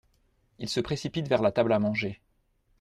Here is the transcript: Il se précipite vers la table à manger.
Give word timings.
Il 0.57 0.67
se 0.67 0.79
précipite 0.79 1.27
vers 1.27 1.43
la 1.43 1.51
table 1.51 1.71
à 1.73 1.77
manger. 1.77 2.21